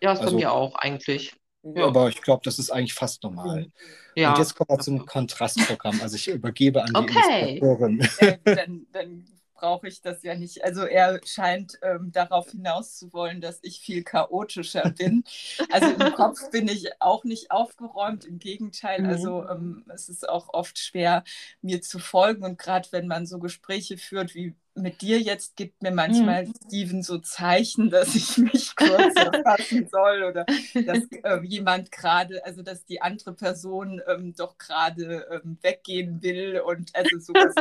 [0.02, 1.34] Ja, ist also, bei mir auch eigentlich.
[1.63, 1.86] Ja.
[1.86, 3.71] Aber ich glaube, das ist eigentlich fast normal.
[4.15, 4.32] Ja.
[4.32, 6.02] Und jetzt kommen wir zum Kontrastprogramm.
[6.02, 7.60] Also ich übergebe an die okay.
[7.62, 8.08] Illustratorin.
[8.17, 9.26] Äh, dann, dann
[9.62, 10.63] brauche ich das ja nicht.
[10.63, 15.24] Also er scheint ähm, darauf hinaus zu wollen, dass ich viel chaotischer bin.
[15.71, 18.26] Also im Kopf bin ich auch nicht aufgeräumt.
[18.26, 19.50] Im Gegenteil, also mhm.
[19.52, 21.24] ähm, es ist auch oft schwer,
[21.62, 22.43] mir zu folgen.
[22.43, 26.54] Und gerade wenn man so Gespräche führt wie mit dir jetzt gibt mir manchmal mhm.
[26.65, 32.62] Steven so Zeichen, dass ich mich kurz erfassen soll oder dass äh, jemand gerade, also
[32.62, 37.54] dass die andere Person ähm, doch gerade ähm, weggehen will und also sowas.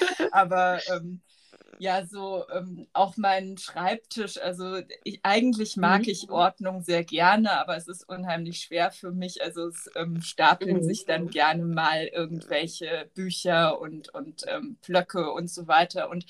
[0.32, 1.20] Aber ähm,
[1.78, 4.38] ja, so ähm, auch meinen Schreibtisch.
[4.38, 6.08] Also ich, eigentlich mag mhm.
[6.08, 9.42] ich Ordnung sehr gerne, aber es ist unheimlich schwer für mich.
[9.42, 10.82] Also es ähm, stapeln mhm.
[10.82, 16.08] sich dann gerne mal irgendwelche Bücher und, und ähm, Blöcke und so weiter.
[16.08, 16.26] Und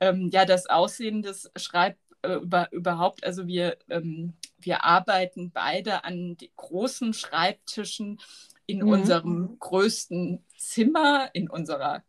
[0.00, 6.04] ähm, ja, das Aussehen des Schreib äh, über, überhaupt, also wir, ähm, wir arbeiten beide
[6.04, 8.20] an großen Schreibtischen
[8.66, 8.88] in mhm.
[8.88, 12.02] unserem größten Zimmer, in unserer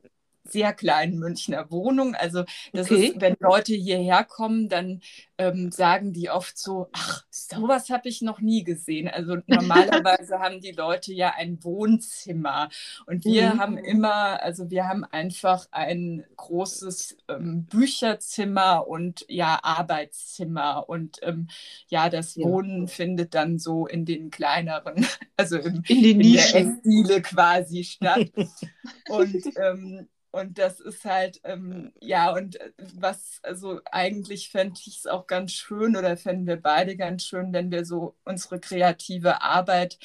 [0.47, 2.15] sehr kleinen Münchner Wohnung.
[2.15, 3.07] Also das okay.
[3.07, 5.01] ist, wenn Leute hierher kommen, dann
[5.37, 9.07] ähm, sagen die oft so, ach, sowas habe ich noch nie gesehen.
[9.07, 12.69] Also normalerweise haben die Leute ja ein Wohnzimmer
[13.05, 13.59] und wir mhm.
[13.59, 21.47] haben immer, also wir haben einfach ein großes ähm, Bücherzimmer und ja Arbeitszimmer und ähm,
[21.87, 22.87] ja, das Wohnen ja.
[22.87, 25.05] findet dann so in den kleineren,
[25.37, 28.31] also im, in, den in der Essdiele quasi statt.
[29.09, 34.97] und ähm, und das ist halt, ähm, ja, und äh, was, also eigentlich fände ich
[34.97, 39.41] es auch ganz schön oder fänden wir beide ganz schön, wenn wir so unsere kreative
[39.41, 39.97] Arbeit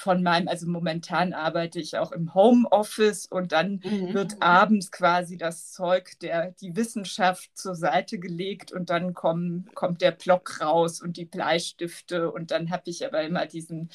[0.00, 4.14] von meinem, also momentan arbeite ich auch im Homeoffice und dann mhm.
[4.14, 10.00] wird abends quasi das Zeug der die Wissenschaft zur Seite gelegt und dann kommen, kommt
[10.00, 13.90] der Block raus und die Bleistifte und dann habe ich aber immer diesen,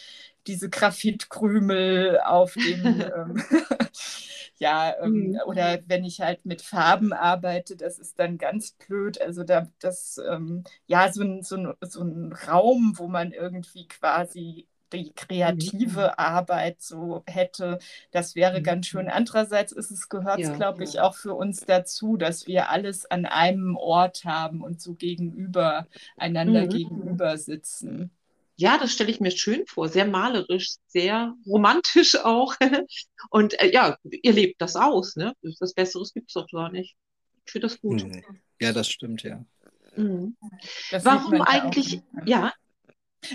[0.45, 3.43] diese Graphitkrümel auf dem ähm,
[4.59, 5.39] ja, ähm, mhm.
[5.47, 9.19] oder wenn ich halt mit Farben arbeite, das ist dann ganz blöd.
[9.19, 13.87] Also da das, ähm, ja, so ein, so, ein, so ein Raum, wo man irgendwie
[13.87, 14.67] quasi
[15.15, 16.13] kreative mhm.
[16.17, 17.79] Arbeit so hätte,
[18.12, 18.63] das wäre mhm.
[18.63, 19.10] ganz schön.
[19.10, 23.05] Andererseits ist es, gehört es, ja, glaube ich, auch für uns dazu, dass wir alles
[23.05, 26.69] an einem Ort haben und so gegenüber, einander mhm.
[26.69, 28.12] gegenüber sitzen.
[28.58, 32.55] Ja, das stelle ich mir schön vor, sehr malerisch, sehr romantisch auch.
[33.29, 35.34] Und äh, ja, ihr lebt das aus, ne?
[35.60, 36.95] Das Besseres gibt es doch gar nicht.
[37.45, 38.03] Ich finde das gut.
[38.03, 38.23] Mhm.
[38.62, 39.43] Ja, das stimmt, ja.
[39.97, 40.38] Mhm.
[40.91, 42.53] Das Warum eigentlich, ja,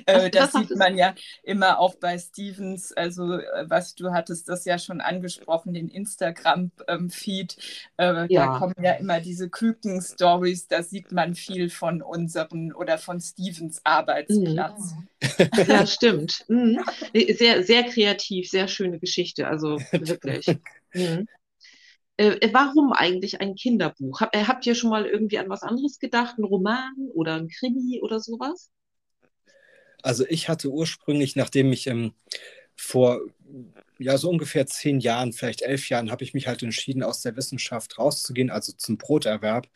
[0.07, 4.65] äh, das sieht man ja immer auch bei Stevens, also äh, was du hattest das
[4.65, 7.57] ja schon angesprochen, den Instagram-Feed.
[7.97, 8.47] Äh, ja.
[8.47, 13.81] Da kommen ja immer diese Küken-Stories, da sieht man viel von unseren oder von Stevens
[13.85, 14.95] Arbeitsplatz.
[14.95, 15.09] Mhm.
[15.67, 16.45] Ja, stimmt.
[16.49, 16.81] Mhm.
[17.15, 20.47] Sehr, sehr kreativ, sehr schöne Geschichte, also wirklich.
[20.95, 21.27] Mhm.
[22.17, 24.21] Äh, warum eigentlich ein Kinderbuch?
[24.21, 26.39] Hab, habt ihr schon mal irgendwie an was anderes gedacht?
[26.39, 28.71] Ein Roman oder ein Krimi oder sowas?
[30.03, 32.13] Also ich hatte ursprünglich, nachdem ich ähm,
[32.77, 33.21] vor
[34.01, 37.37] ja so ungefähr zehn Jahren, vielleicht elf Jahren, habe ich mich halt entschieden, aus der
[37.37, 39.69] Wissenschaft rauszugehen, also zum Broterwerb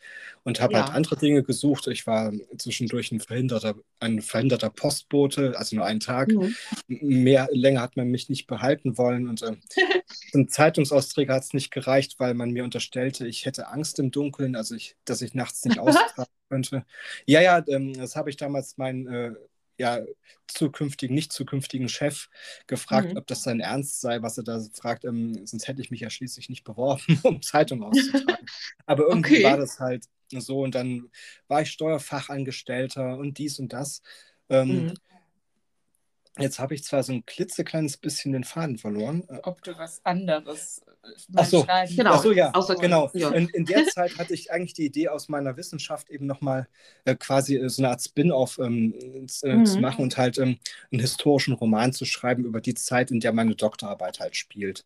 [0.43, 0.87] und habe halt ja.
[0.87, 1.85] halt andere Dinge gesucht.
[1.87, 6.29] Ich war zwischendurch ein verhinderter, ein verhinderter Postbote, also nur einen Tag.
[6.29, 6.55] Mhm.
[6.87, 9.55] Mehr länger hat man mich nicht behalten wollen und äh,
[10.31, 14.55] zum Zeitungsausträger hat es nicht gereicht, weil man mir unterstellte, ich hätte Angst im Dunkeln,
[14.55, 16.83] also ich, dass ich nachts nicht austragen könnte.
[17.27, 19.33] Ja, ja, ähm, das habe ich damals meinen äh,
[19.77, 20.01] ja,
[20.47, 22.29] zukünftigen, nicht zukünftigen Chef
[22.67, 23.17] gefragt, mhm.
[23.17, 25.05] ob das sein Ernst sei, was er da fragt.
[25.05, 28.45] Ähm, sonst hätte ich mich ja schließlich nicht beworben, um Zeitung auszutragen.
[28.85, 29.43] Aber irgendwie okay.
[29.43, 30.61] war das halt so.
[30.61, 31.09] Und dann
[31.47, 34.01] war ich Steuerfachangestellter und dies und das.
[34.49, 34.93] Ähm, mhm.
[36.37, 39.23] Jetzt habe ich zwar so ein klitzekleines bisschen den Faden verloren.
[39.43, 40.81] Ob du was anderes
[41.35, 41.65] Ach so.
[41.95, 42.13] Genau.
[42.13, 43.11] Ach so, ja, Außer- genau.
[43.13, 43.29] ja.
[43.29, 46.67] In, in der Zeit hatte ich eigentlich die Idee aus meiner Wissenschaft eben nochmal
[47.05, 48.93] äh, quasi äh, so eine Art Spin-off ähm,
[49.27, 49.65] z- äh, Mhm.
[49.67, 50.57] zu machen und halt ähm,
[50.91, 54.83] einen historischen Roman zu schreiben über die Zeit, in der meine Doktorarbeit halt spielt.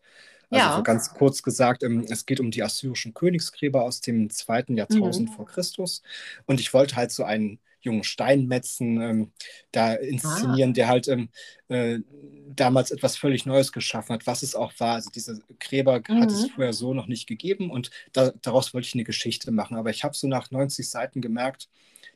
[0.50, 0.76] Also Ja.
[0.76, 5.30] so ganz kurz gesagt, ähm, es geht um die assyrischen Königsgräber aus dem zweiten Jahrtausend
[5.30, 5.34] Mhm.
[5.34, 6.02] vor Christus.
[6.46, 9.32] Und ich wollte halt so einen jungen Steinmetzen ähm,
[9.72, 11.30] da inszenieren, der halt ähm,
[11.70, 12.00] äh,
[12.56, 14.96] damals etwas völlig Neues geschaffen hat, was es auch war.
[14.96, 16.50] Also diese Gräber hat es Mhm.
[16.56, 19.78] vorher so noch nicht gegeben und da, daraus wollte ich eine Geschichte machen.
[19.78, 21.70] Aber ich habe so nach 90 Seiten gemerkt,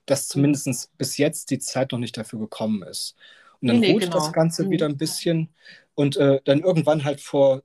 [0.05, 3.15] dass zumindest bis jetzt die Zeit noch nicht dafür gekommen ist.
[3.61, 4.15] Und dann nee, ruht genau.
[4.15, 4.69] das Ganze Mhm.
[4.69, 5.49] wieder ein bisschen
[5.95, 7.63] und äh, dann irgendwann halt vor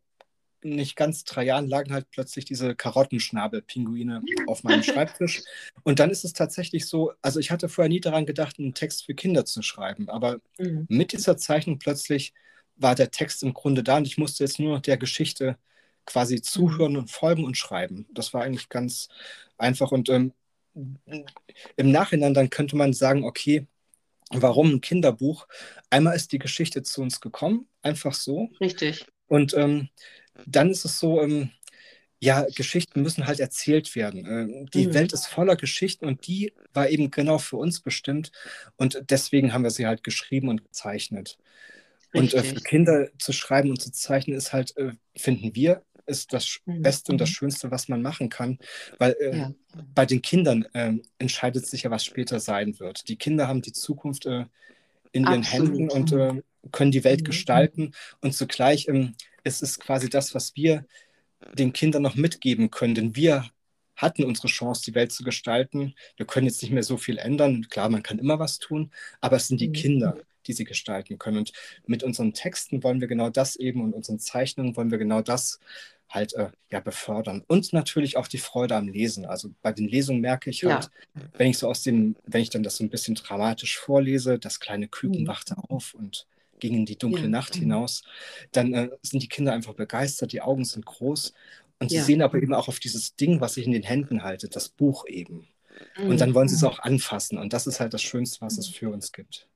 [0.70, 5.42] nicht ganz drei Jahren lagen halt plötzlich diese Karottenschnabel-Pinguine auf meinem Schreibtisch.
[5.84, 9.04] Und dann ist es tatsächlich so, also ich hatte vorher nie daran gedacht, einen Text
[9.06, 10.86] für Kinder zu schreiben, aber Mhm.
[10.88, 12.34] mit dieser Zeichnung plötzlich
[12.76, 15.56] war der Text im Grunde da und ich musste jetzt nur noch der Geschichte
[16.06, 18.06] quasi zuhören und folgen und schreiben.
[18.12, 19.08] Das war eigentlich ganz
[19.56, 20.32] einfach und ähm,
[21.76, 23.66] im Nachhinein dann könnte man sagen, okay,
[24.30, 25.48] warum ein Kinderbuch?
[25.90, 28.50] Einmal ist die Geschichte zu uns gekommen, einfach so.
[28.60, 29.06] Richtig.
[29.26, 29.88] Und ähm,
[30.46, 31.50] dann ist es so, ähm,
[32.20, 34.26] ja, Geschichten müssen halt erzählt werden.
[34.26, 34.94] Ähm, die Mhm.
[34.94, 38.32] Welt ist voller Geschichten und die war eben genau für uns bestimmt.
[38.76, 41.38] Und deswegen haben wir sie halt geschrieben und gezeichnet.
[42.12, 42.62] Und äh, für Richtig.
[42.62, 46.82] Kinder zu schreiben und zu zeichnen ist halt, äh, finden wir, ist das Mhm.
[46.82, 47.36] Beste und das Mhm.
[47.36, 48.58] Schönste, was man machen kann.
[48.98, 49.52] Weil äh, Ja.
[49.94, 53.08] bei den Kindern ähm, entscheidet sich ja, was später sein wird.
[53.08, 54.46] Die Kinder haben die Zukunft äh,
[55.12, 55.44] in ihren Absolut.
[55.44, 56.34] Händen und äh,
[56.72, 57.24] können die Welt Mhm.
[57.24, 57.92] gestalten.
[58.20, 60.86] Und zugleich ähm, es ist quasi das, was wir
[61.54, 62.94] den Kindern noch mitgeben können.
[62.94, 63.48] Denn wir
[63.96, 65.94] hatten unsere Chance, die Welt zu gestalten.
[66.16, 67.68] Wir können jetzt nicht mehr so viel ändern.
[67.68, 69.72] Klar, man kann immer was tun, aber es sind die Mhm.
[69.72, 71.38] Kinder, die sie gestalten können.
[71.38, 71.52] Und
[71.86, 75.58] mit unseren Texten wollen wir genau das eben und unseren Zeichnungen wollen wir genau das
[76.08, 77.44] halt äh, ja, befördern.
[77.48, 79.26] Und natürlich auch die Freude am Lesen.
[79.26, 80.90] Also bei den Lesungen merke ich halt,
[81.36, 84.60] wenn ich so aus dem, wenn ich dann das so ein bisschen dramatisch vorlese, das
[84.60, 85.26] kleine Küken Mhm.
[85.26, 86.26] wachte auf und
[86.60, 87.30] ging in die dunkle Ja.
[87.30, 87.60] Nacht Mhm.
[87.60, 88.02] hinaus,
[88.52, 91.32] dann äh, sind die Kinder einfach begeistert, die Augen sind groß
[91.80, 92.02] und sie Ja.
[92.04, 95.06] sehen aber eben auch auf dieses Ding, was ich in den Händen halte, das Buch
[95.06, 95.48] eben.
[96.06, 96.34] Und dann Mhm.
[96.34, 99.12] wollen sie es auch anfassen und das ist halt das Schönste, was es für uns
[99.12, 99.48] gibt.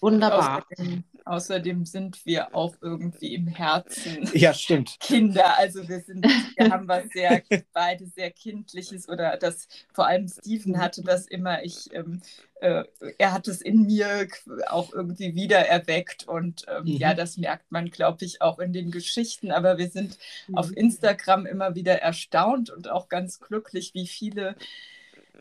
[0.00, 0.64] Wunderbar.
[0.68, 4.96] Außerdem, außerdem sind wir auch irgendwie im Herzen Ja, stimmt.
[5.00, 5.58] Kinder.
[5.58, 6.24] Also wir sind,
[6.56, 11.62] wir haben was sehr, beide sehr Kindliches oder das, vor allem Steven hatte das immer,
[11.64, 12.20] ich, ähm,
[12.60, 12.84] äh,
[13.18, 14.28] er hat es in mir
[14.68, 16.96] auch irgendwie wieder erweckt und ähm, Mhm.
[16.96, 19.52] ja, das merkt man, glaube ich, auch in den Geschichten.
[19.52, 20.18] Aber wir sind
[20.52, 20.76] auf Mhm.
[20.76, 24.56] Instagram immer wieder erstaunt und auch ganz glücklich, wie viele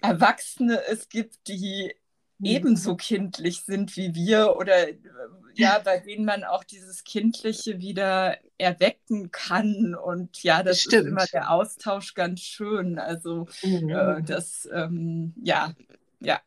[0.01, 1.95] Erwachsene es gibt, die
[2.39, 2.51] Mhm.
[2.51, 4.97] ebenso kindlich sind wie wir oder äh,
[5.56, 9.95] ja, bei denen man auch dieses Kindliche wieder erwecken kann.
[9.95, 11.06] Und ja, das Stimmt.
[11.06, 12.99] ist immer der Austausch ganz schön.
[12.99, 13.89] Also Mhm.
[13.89, 15.73] äh, das, ähm, ja,
[16.19, 16.39] ja.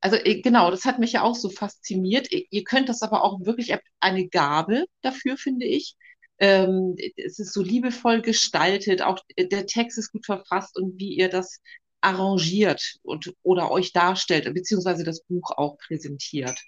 [0.00, 2.28] Also äh, genau, das hat mich ja auch so fasziniert.
[2.30, 5.96] Ihr könnt das aber auch wirklich, ihr habt eine Gabe dafür, finde ich.
[6.38, 11.14] Ähm, es ist so liebevoll gestaltet, auch äh, der Text ist gut verfasst und wie
[11.14, 11.60] ihr das
[12.00, 16.58] arrangiert und oder euch darstellt, beziehungsweise das Buch auch präsentiert.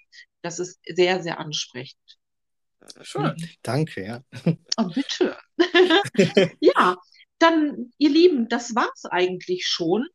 [0.41, 1.99] Das ist sehr, sehr ansprechend.
[3.01, 3.35] Schön.
[3.61, 4.21] Danke, ja.
[4.77, 5.37] Oh, bitte.
[6.61, 6.95] Ja,
[7.39, 10.07] dann, ihr Lieben, das war's eigentlich schon.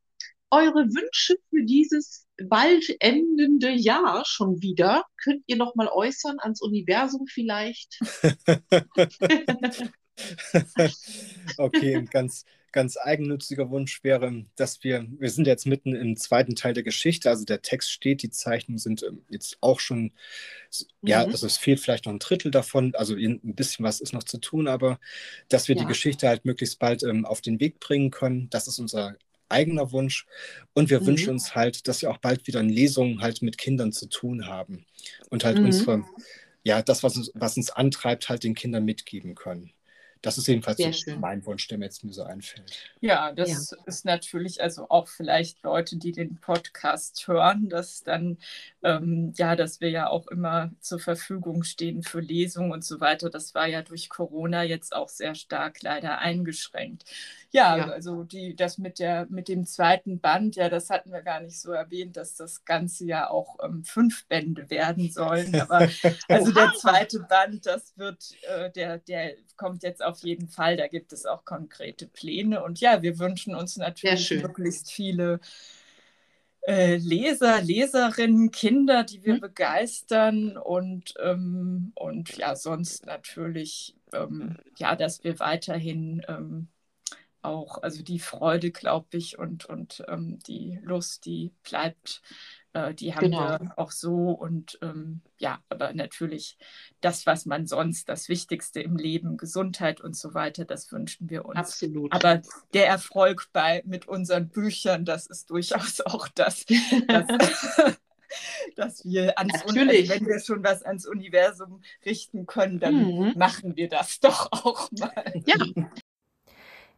[0.51, 6.61] Eure Wünsche für dieses bald endende Jahr schon wieder könnt ihr noch mal äußern ans
[6.63, 8.01] Universum vielleicht.
[11.57, 16.55] Okay, ein ganz, ganz eigennütziger Wunsch wäre, dass wir, wir sind jetzt mitten im zweiten
[16.55, 20.13] Teil der Geschichte, also der Text steht, die Zeichnungen sind ähm, jetzt auch schon,
[21.05, 21.31] ja, Mhm.
[21.31, 24.39] also es fehlt vielleicht noch ein Drittel davon, also ein bisschen was ist noch zu
[24.39, 25.01] tun, aber
[25.49, 25.83] dass wir Ja.
[25.83, 29.17] die Geschichte halt möglichst bald ähm, auf den Weg bringen können, das ist unser
[29.53, 30.27] eigener Wunsch
[30.75, 31.07] und wir Mhm.
[31.07, 34.47] wünschen uns halt, dass wir auch bald wieder in Lesungen halt mit Kindern zu tun
[34.49, 34.87] haben
[35.31, 35.63] und halt Mhm.
[35.63, 36.05] unsere,
[36.65, 39.73] ja, das, was uns, was uns antreibt, halt den Kindern mitgeben können.
[40.23, 41.21] Das ist jedenfalls so schön.
[41.21, 42.83] mein Wunsch, der mir jetzt mir so einfällt.
[43.01, 48.39] Ja, das ist natürlich also auch vielleicht Leute, die den Podcast hören, dass dann,
[48.83, 53.29] ähm, ja, dass wir ja auch immer zur Verfügung stehen für Lesungen und so weiter.
[53.29, 57.05] Das war ja durch Corona jetzt auch sehr stark leider eingeschränkt.
[57.53, 57.89] Ja, Ja.
[57.91, 61.61] also die, das mit der, mit dem zweiten Band, ja, das hatten wir gar nicht
[61.61, 65.55] so erwähnt, dass das Ganze ja auch ähm, fünf Bände werden sollen.
[65.61, 65.89] Aber
[66.29, 70.79] also der zweite Band, das wird, äh, der, der kommt jetzt auf jeden Fall.
[70.79, 72.65] Da gibt es auch konkrete Pläne.
[72.65, 75.39] Und ja, wir wünschen uns natürlich möglichst viele
[76.67, 79.41] äh, Leser, Leserinnen, Kinder, die wir mhm.
[79.41, 86.69] begeistern und, ähm, und ja, sonst natürlich, ähm, ja, dass wir weiterhin ähm,
[87.43, 92.23] auch, also die Freude, glaube ich, und, und ähm, die Lust, die bleibt
[92.75, 93.41] äh, die haben genau.
[93.41, 96.57] wir auch so und ähm, ja, aber natürlich
[97.01, 101.45] das, was man sonst, das Wichtigste im Leben, Gesundheit und so weiter, das wünschen wir
[101.45, 101.59] uns.
[101.59, 102.13] Absolut.
[102.13, 102.41] Aber
[102.73, 106.65] der Erfolg bei, mit unseren Büchern, das ist durchaus auch das,
[107.09, 107.27] das
[108.77, 110.11] dass wir ans Natürlich.
[110.11, 113.33] Also wenn wir schon was ans Universum richten können, dann mhm.
[113.37, 115.13] machen wir das doch auch mal.
[115.45, 115.57] Ja.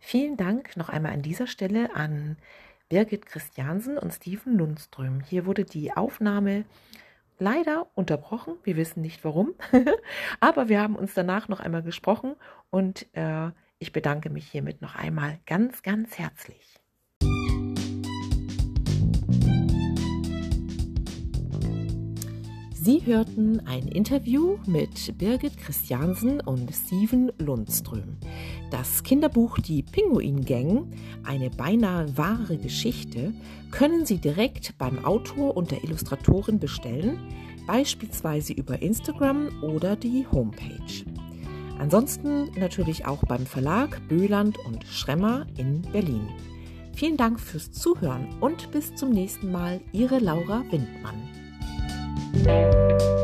[0.06, 2.36] Vielen Dank noch einmal an dieser Stelle an
[2.90, 5.20] Birgit Christiansen und Steven Lundström.
[5.20, 6.66] Hier wurde die Aufnahme
[7.38, 8.56] leider unterbrochen.
[8.64, 9.54] Wir wissen nicht warum,
[10.40, 12.36] aber wir haben uns danach noch einmal gesprochen
[12.68, 16.83] und äh, ich bedanke mich hiermit noch einmal ganz, ganz herzlich.
[22.84, 28.18] Sie hörten ein Interview mit Birgit Christiansen und Steven Lundström.
[28.70, 30.92] Das Kinderbuch Die Pinguin-Gang,
[31.24, 33.32] eine beinahe wahre Geschichte,
[33.70, 37.16] können Sie direkt beim Autor und der Illustratorin bestellen,
[37.66, 41.06] beispielsweise über Instagram oder die Homepage.
[41.78, 46.28] Ansonsten natürlich auch beim Verlag Böland und Schremmer in Berlin.
[46.94, 51.43] Vielen Dank fürs Zuhören und bis zum nächsten Mal, Ihre Laura Windmann.
[52.42, 53.23] Thank you.